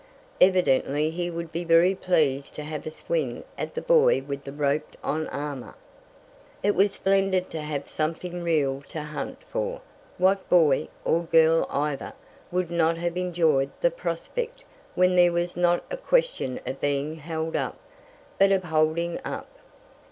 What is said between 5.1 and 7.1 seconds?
armor. It was